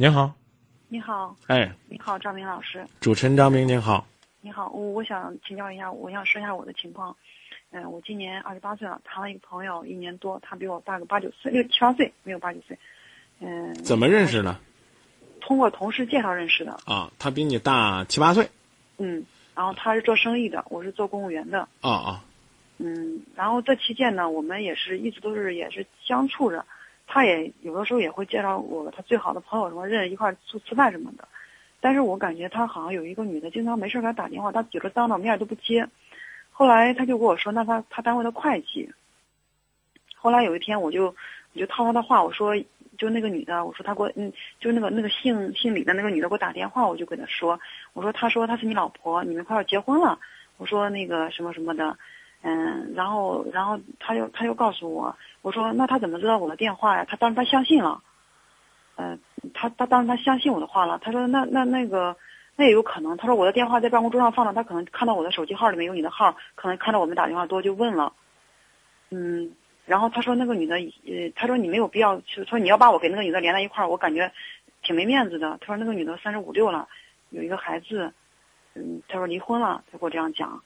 [0.00, 0.32] 您好，
[0.86, 2.86] 你好，哎，你好，张明老师。
[3.00, 4.06] 主持人张明您好，
[4.40, 7.16] 你好，我我想请教一下，我想说一下我的情况。
[7.72, 12.78] 嗯、我今年二十八岁了，谈了一个朋友一年多，他比我大个八九岁，六七八岁，没有八九岁。
[13.40, 14.56] 嗯、怎么认识的？
[15.40, 16.78] 通过同事介绍认识的。
[16.84, 18.48] 啊，他比你大七八岁，
[18.98, 19.26] 嗯，
[19.56, 21.68] 然后他是做生意的，我是做公务员的。
[21.80, 22.24] 啊啊，
[22.76, 26.64] 嗯，然后这期间呢，我们也是一直都是也是相处着，
[27.10, 31.26] 他也有的时候也会介绍我他最好的朋友什么认识一块儿出吃饭什么的，
[31.80, 35.88] 但是我感觉他好像有一个女的经常没事给他打电话，他有的当着面都不接，
[36.52, 38.92] 后来他就跟我说，那他他单位的会计，
[40.14, 41.06] 后来有一天我就
[41.54, 42.54] 我就套他的话，我说
[42.98, 47.58] 就那个女的，我说他给我嗯，就那个那个姓姓李的那个女的给我打电话，我就跟她说，
[47.94, 50.18] 我说她说她是你老婆，你们快要结婚了，
[50.58, 51.96] 我说那个什么什么的。
[52.40, 57.04] 嗯，然后，然后他又他又告诉我，我说那他怎么知道我的电话呀？
[57.08, 58.00] 他当时他相信了，
[58.96, 59.18] 嗯、
[59.54, 60.98] 他他当时他相信我的话了。
[61.02, 62.16] 他说那那那个
[62.54, 63.16] 那也有可能。
[63.16, 68.12] 他说我的电话在办公桌上放着，他可能看到我的手机号里面有你的号，可能看到我们打电话多就问了。
[69.10, 69.52] 嗯，
[69.84, 74.32] 然后他说那个女的，呃，他说你没有必要，就说你要把我给那个女的连在一块儿，我感觉
[74.82, 75.58] 挺没面子的。
[75.60, 76.88] 他说那个女的三十五六了，
[77.30, 78.12] 有一个孩子，
[78.74, 80.62] 嗯，他说离婚了，他给我这样讲。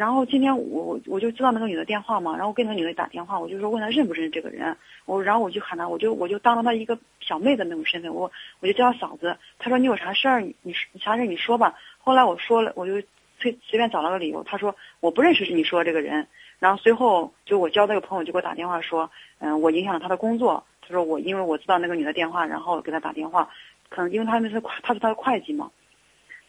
[0.00, 11.74] 然后今天我我就知道那个女的电话嘛，然后我给那个女的打电话，我就说问她认不认识这个人，我然后我就喊她，我就我就当着她一个小妹的那种身份，我我就叫她嫂子，她说你有啥事儿你你啥事你说吧。
[11.98, 12.94] 后来我说了，我就
[13.40, 16.26] 随随便找了个理由，她说我不认识你说这个人，
[16.60, 23.50] 然后随后就我交那个朋友就给我打电话说，嗯、我影响了他的工作，他说我因为我知道那个女的电话，然后给他打电话，
[23.90, 25.70] 可能因为他们是他是他的会计嘛。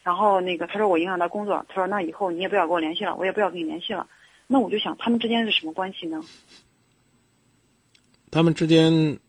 [0.04, 4.08] 然后那个他说我影响他工作，他说那以后你也不要跟我联系了，我也不要跟你联系了。
[4.48, 6.22] 那我就想他们之间是什么关系呢？
[8.32, 9.20] 他们之间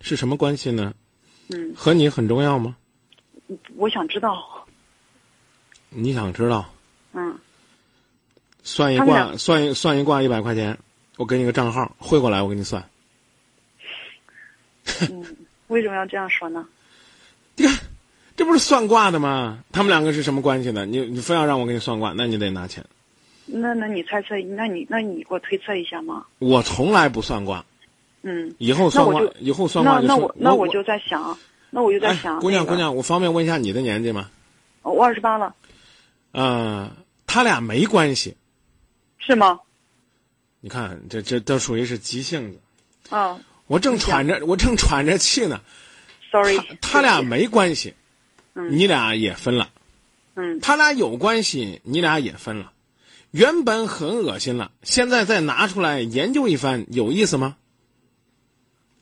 [0.00, 0.94] 是什么关系呢？
[1.48, 2.76] 嗯，和你很重要吗？
[3.76, 4.66] 我想知道。
[5.90, 6.68] 你想知道？
[7.12, 7.38] 嗯，
[8.62, 10.78] 算一卦，算一算一卦一百块钱，
[11.16, 12.88] 我给你个账号汇过来，我给你算。
[15.10, 15.36] 嗯，
[15.68, 16.66] 为什么要这样说呢？
[18.36, 19.64] 这不是算卦的吗？
[19.72, 20.84] 他们两个是什么关系呢？
[20.84, 22.84] 你你非要让我给你算卦，那你得拿钱。
[23.46, 26.26] 那那你猜测，那你那你给我推测一下吗？
[26.38, 27.64] 我从来不算卦，
[28.22, 31.38] 嗯，以后算卦以后算卦就算那那我那我我就在想，
[31.70, 34.28] 那我就在哎想，那个姑娘姑，娘，我方便问一下你的年纪吗？
[34.82, 35.54] 我二十八了，
[36.32, 36.90] 呃，
[37.26, 38.36] 他俩没关系。
[39.18, 39.58] 是吗？
[40.60, 42.60] 你看，这这都属于是急性子。
[43.08, 43.38] 啊
[43.68, 45.60] 我正喘着，我正喘着气呢。
[46.30, 47.94] ，sorry，他他俩没关系，
[48.56, 49.68] 嗯你俩也分了；
[50.34, 52.72] 嗯他俩有关系，你俩也分了。
[53.30, 57.56] 原本很恶心了，现在再拿出来研究一番，有意思吗？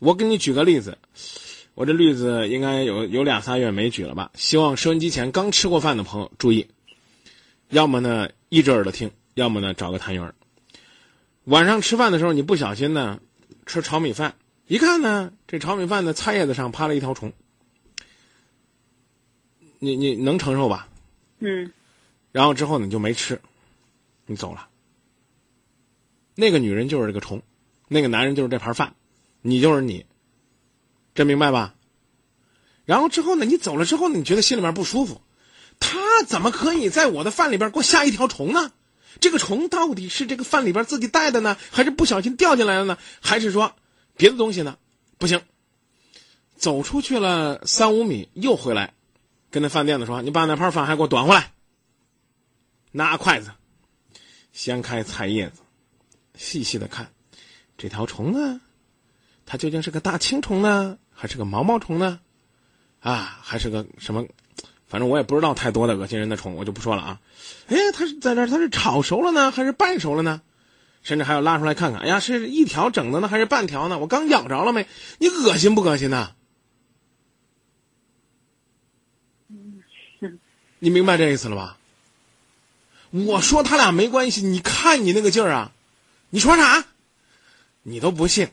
[0.00, 0.98] 我给你举个例子，
[1.75, 4.32] 我这例子应该有有俩仨月没举了吧？
[4.34, 6.66] 希望收音机前刚吃过饭的朋友注意，
[7.69, 10.34] 要么呢一只耳朵听，要么呢找个痰盂儿。
[11.44, 13.20] 晚上吃饭的时候，你不小心呢
[13.66, 14.34] 吃炒米饭，
[14.66, 17.32] 一看呢这炒米饭的菜叶子上趴了一条虫，
[19.84, 20.89] 你你能承受吧？
[21.41, 21.71] 嗯
[22.33, 23.41] 然后之后你就没吃，
[24.27, 24.69] 你走了。
[26.34, 27.43] 那个女人就是这个虫，
[27.87, 28.94] 那个男人就是这盘饭，
[29.41, 30.06] 你就是你，
[31.15, 31.75] 这明白吧？
[32.84, 35.21] 然后之后呢，你走了之后呢，你觉得心里面不舒服，
[35.78, 38.73] 他怎么可以在我的饭里边给我下一条虫呢？
[39.21, 42.99] 这个虫到底是这个饭里边自己带的呢，还是不小心掉进来的呢？
[43.21, 43.77] 还是说
[44.17, 44.77] 别的东西呢？
[45.19, 45.41] 不行，
[46.56, 48.93] 走出去了三五米又回来，
[49.54, 51.53] 跟那饭店的说：“你把那盘饭还给我端回来。”
[52.91, 53.53] 拿筷子
[54.53, 55.60] 掀开菜叶子，
[56.34, 57.12] 细细的看，
[57.78, 58.60] 这条虫呢，
[59.47, 62.19] 它究竟是个大青虫呢，还是个毛毛虫呢？
[62.98, 64.26] 啊，还是个什么？
[64.88, 67.20] 反正我也不知道太多的恶心人的虫，我就不说了啊。
[67.69, 70.43] 哎，它是在这，它是炒熟了呢，还是半熟了呢？
[71.04, 74.00] 甚至还要拉出来看看，哎呀，是一条整的呢，还是半条呢？
[74.00, 74.88] 我刚咬着了没？
[75.19, 76.32] 你恶心不恶心呢？
[80.78, 81.76] 你明白这意思了吧？
[83.11, 85.72] 我说他俩没关系，你看你那个劲儿啊！
[86.31, 86.84] 你说啥？
[87.82, 88.49] 你都不信。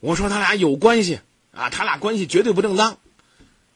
[0.00, 1.20] 我说他俩有关系
[1.52, 2.98] 啊，他俩关系绝对不正当。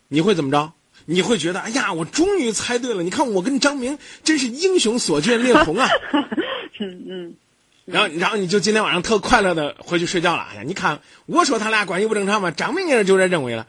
[0.09, 0.73] 你会怎么着？
[1.05, 3.03] 你会觉得，哎呀，我终于猜对了！
[3.03, 5.89] 你看我跟张明真是英雄所见略同啊！
[6.81, 7.37] 嗯嗯
[7.85, 10.43] 然后，然后你就今天晚上特快乐的回去睡觉了。
[10.51, 12.51] 哎呀，你看我说他俩关系不正常吗？
[12.51, 13.67] 张明也是就这认为了，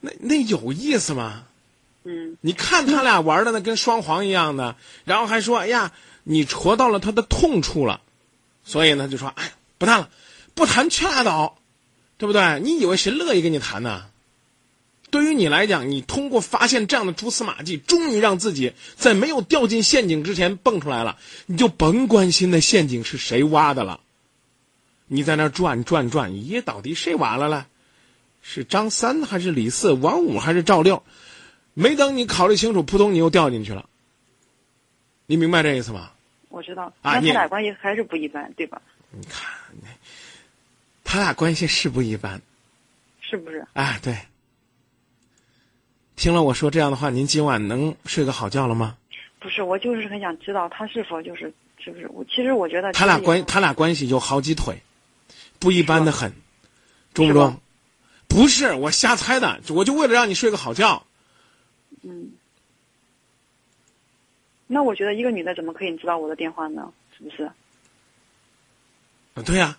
[0.00, 1.44] 那那有意思吗？
[2.04, 5.92] 嗯你看他俩玩的那跟双簧一样的，然后还说：“哎呀，
[6.24, 8.00] 你戳到了他的痛处了。”
[8.64, 10.10] 所以呢，就说：“哎，不谈了，
[10.54, 11.56] 不谈全拉倒。”
[12.20, 12.60] 对不对？
[12.60, 14.04] 你以为谁乐意跟你谈呢？
[15.10, 21.16] 对于你来讲，你通过发现这样的蛛丝马迹，终于让自己在没有掉进陷阱之前蹦出来了，
[21.46, 24.00] 你就甭关心那陷阱是谁挖的了。
[25.06, 27.64] 你在那转转转，咦，到底谁挖了嘞？
[28.42, 29.92] 是张三还是李四？
[29.92, 31.02] 王五还是赵六？
[31.80, 33.88] 没等你考虑清楚，扑通，你又掉进去了。
[35.26, 36.10] 你明白这意思吗？
[36.50, 38.82] 我知道，啊你那他俩关系还是不一般，对吧？
[39.10, 39.48] 你看，
[41.04, 42.42] 他俩关系是不一般。
[43.20, 43.66] 是不是？
[43.72, 44.16] 哎，对。
[46.16, 48.98] 听了我说这样的话，您今晚能睡个好觉了吗？
[49.38, 52.06] 不是，我就是很想知道他是否就是是不是？
[52.08, 54.82] 我其实我觉得他俩关他俩关系有好几腿，
[55.58, 56.32] 不一般的很，
[57.14, 57.58] 中不中？
[58.28, 61.06] 不是我瞎猜的，我就为了让你睡个好觉。
[62.02, 62.32] 嗯。
[64.66, 66.92] 那我觉得一个女的怎么可以知道我的电话呢？
[67.16, 67.44] 是不是？
[69.34, 69.78] 啊对呀、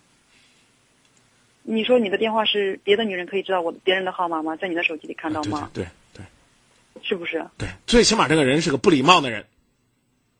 [1.63, 4.55] 你说你的电话是别的女人可以知道我别人的号码吗？
[4.55, 5.69] 在你的手机里看到对吗？
[5.73, 6.23] 对对
[7.03, 7.45] 是不是？
[7.57, 9.45] 对，最起码这个人是个不礼貌的人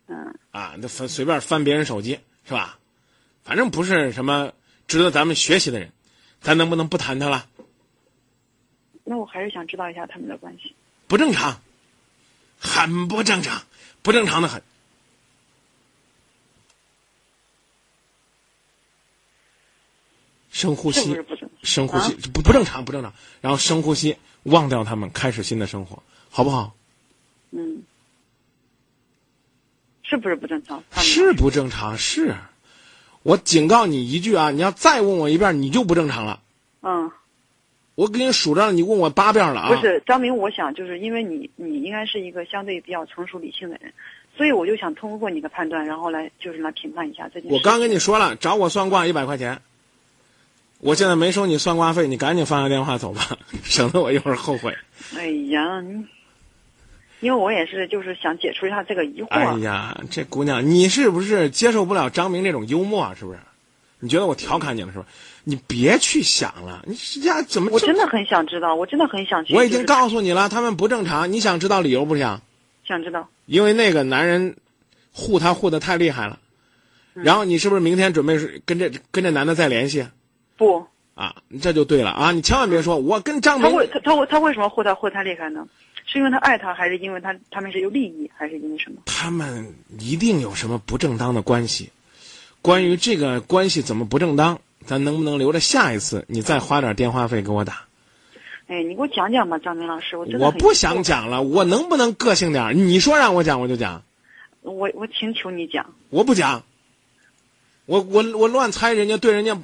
[0.08, 2.78] 嗯，啊，那翻随便翻别人手机是吧？
[3.44, 4.54] 反正不是什么
[4.88, 5.92] 值得咱们学习的人，
[6.40, 7.48] 咱能不能不谈他了？
[9.04, 10.74] 那我还是想知道一下他们的关系。
[11.08, 11.62] 不正常，
[12.62, 13.64] 很不正常，
[14.04, 14.62] 不正常的很。
[20.52, 21.52] 深呼吸是不是，不？
[21.64, 23.14] 深呼吸啊，不不正常，不正常。
[23.42, 26.76] 然后深呼吸，忘掉他们，开始新的生活，好不好？
[27.50, 27.84] 嗯，
[30.04, 30.84] 是不是不正常？
[30.98, 32.36] 是不正常，是。
[33.24, 36.42] 我警告你一句啊，你要再问我一遍，你就不正常了。
[38.02, 39.70] 嗯，我给你数着，你问我八遍了啊。
[39.70, 43.94] 不是张明，我想就是因为你你应该是一个相对比较成熟理性的人，
[44.36, 47.56] 所以我就想通过你的判断，然后来就是来评判一下这件事。
[47.56, 49.62] 我刚跟你说了，找我算卦一百块钱。
[50.80, 54.76] 我现在没收你算卦费，你赶紧放下电话走吧，省得我一会儿后悔。
[55.16, 56.04] 哎呀，你
[57.20, 59.28] 因为我也是就是想解除一下这个疑惑。
[59.28, 63.16] 哎呀，这姑娘，你是不是接受不了张明这种幽默啊？
[63.16, 63.38] 是不是？
[64.02, 65.06] 你觉得我调侃你了是吧？
[65.46, 69.56] 你别去想了，你这家怎么我真的很想知道，我真的很想去。
[69.56, 71.32] 我已经告诉你了，他们不正常。
[71.32, 72.42] 你想知道理由不想？
[72.86, 73.30] 想知道。
[73.46, 74.58] 因为那个男人
[75.14, 76.40] 护他护的太厉害了，
[77.16, 80.08] 嗯然后你是不是明天准备是跟这跟这男的再联系
[80.58, 81.36] 不，啊？
[81.62, 82.32] 这就对了啊！
[82.32, 85.68] 你千万别说我跟张明他为他他为他为什么护他护他厉害呢？
[86.06, 89.02] 是因为他爱他，还是因为他他们是有利益，还是因为什么？
[89.06, 91.90] 他们一定有什么不正当的关系。
[92.62, 97.86] 关于这个关系怎么不正当，咱能不能留着下一次你再花点电话费给我打？
[98.68, 102.74] 哎，你给我讲讲吧，张明老师，我真的很我不想讲了，我能不能个性点儿？
[102.74, 104.04] 你说让我讲我就讲，
[104.62, 106.64] 我我请求你讲，我不讲。
[107.88, 109.60] 我我我乱猜人家对人家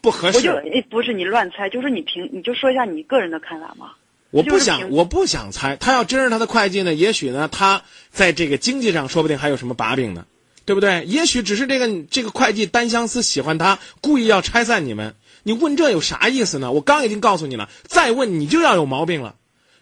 [0.00, 3.92] 不合适我就不是你乱猜，就是你评你就说一下你个人的看法嘛。
[4.30, 5.76] 我不想我不想猜。
[5.76, 10.24] 他要真是他的会计呢，也许呢他在这个经济上说不定还有什么把柄呢，
[10.70, 11.04] 对不对？
[11.06, 15.16] 也许只是这个这个会计单相思喜欢他，故意要拆散你们。
[15.42, 16.70] 你问这有啥意思呢？
[16.70, 19.34] 我刚已经告诉你了，再问你就要有毛病了。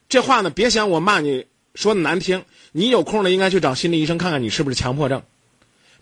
[0.08, 1.44] 这话呢，别想我骂你
[1.74, 5.24] 说的难听，你有空呢应该去找心理医生看看你是不是强迫症。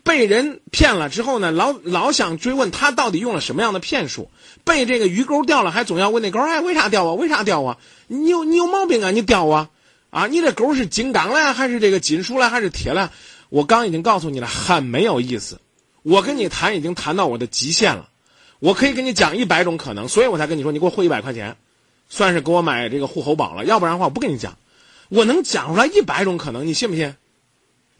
[0.04, 4.30] 被人骗了之后呢，老老想追问他到底用了什么样的骗术，
[4.62, 7.14] 被这个鱼钩钓了，还总要问那钩，哎，为啥钓啊？
[7.14, 7.78] 为啥钓啊？
[8.06, 9.10] 你有你有毛病啊？
[9.10, 9.70] 你钓啊？
[10.10, 13.10] 啊，你这钩是金刚了，还是这个金属了，还是铁了？
[13.48, 15.60] 我刚已经告诉你了，很没有意思。
[16.02, 18.08] 我跟你谈已经谈到我的极限了，
[18.58, 21.56] 我可以跟你讲一百种可能，所以我才跟你说，你给我汇一百块钱，
[22.08, 23.64] 算是给我买这个户口宝了。
[23.64, 24.56] 要不然的话，我不跟你讲。
[25.08, 27.14] 我能讲出来一百种可能，你信不信？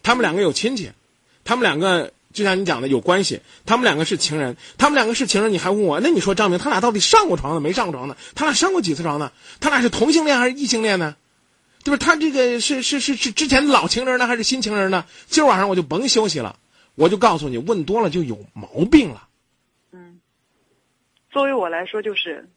[0.02, 0.90] 他们两个有亲戚，
[1.44, 6.00] 他们两个就像你讲的有关系，他们两个是情人，他们两个是情人，你还问我？
[6.00, 7.60] 那你说张明他俩到底上过床呢？
[7.60, 8.16] 没上过床呢？
[8.34, 9.32] 他俩上过几次床呢？
[9.60, 11.16] 他俩是同性恋还是异性恋呢？
[11.86, 12.04] 对吧？
[12.04, 15.04] 他这个是是是是之前老情人呢，还是新情人呢？
[15.28, 16.58] 今儿晚上我就甭休息了，
[16.96, 19.28] 我就告诉你，问多了就有毛病了。
[19.92, 20.20] 嗯，
[21.30, 22.48] 作为我来说，就是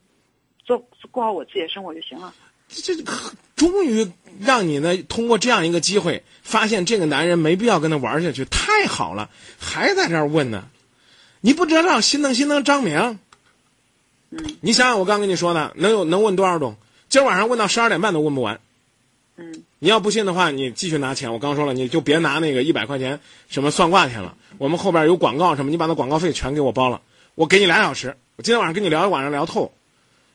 [0.65, 2.33] 做过好我自己的生活就行了。
[2.69, 3.03] 这这
[3.55, 10.67] 终于让你呢通过这样一个机会，发现这个男人没必要跟他玩下去，太好了，还在这儿问呢，
[11.41, 13.19] 你不知道心疼心疼张明。
[14.31, 16.77] 嗯你想想，我刚跟你说的，能有能问多少种？
[17.09, 18.59] 今儿晚上问到十二点半都问不完。
[19.39, 21.31] 嗯你要不信的话，你继续拿钱。
[21.31, 24.35] 我刚说了，你就别拿那个一百块钱什么算卦钱了。
[24.57, 27.01] 我们后边有广告什么，你把那广告费全给我包了。
[27.35, 29.71] 我给你俩小时，我今天晚上跟你聊一晚上聊透，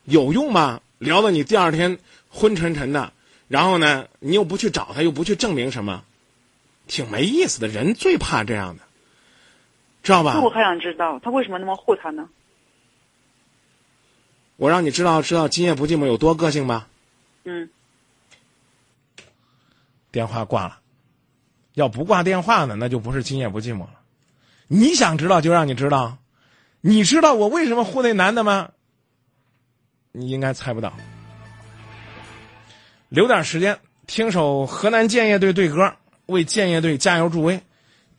[0.05, 0.81] 有用吗？
[0.97, 3.13] 聊到你第二天昏沉沉的，
[3.47, 6.03] 然后呢，你又不去找他，又不去证明什么，
[6.87, 7.67] 挺没意思的。
[7.67, 8.83] 人最怕这样的，
[10.01, 10.41] 知道吧那？
[10.41, 12.29] 我还想知道他为什么那么护他呢？
[14.57, 16.87] 我让你知道知道今夜不寂寞有多个性吧。
[17.43, 17.69] 嗯，
[20.15, 20.79] 电话挂了，
[21.73, 23.99] 要不挂电话呢，那就不是今夜不寂寞了。
[24.69, 26.19] 你想知道就让你知道，
[26.79, 28.69] 你知道我为什么护那男的吗？
[30.13, 30.93] 你应该猜不到。
[33.09, 35.93] 留点时间听首河南建业队队歌，
[36.27, 37.61] 为建业队加油助威，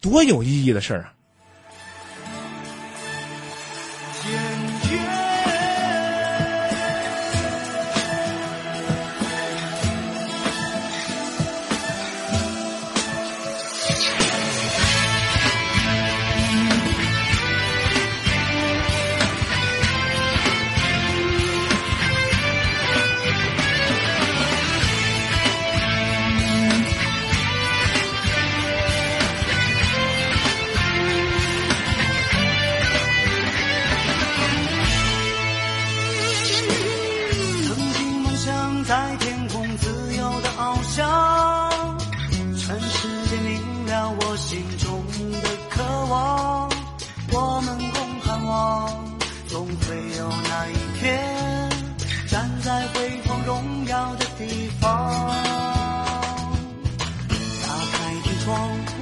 [0.02, 1.14] 多有意义的事儿啊！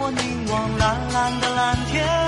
[0.05, 2.24] 我凝望蓝蓝的蓝天，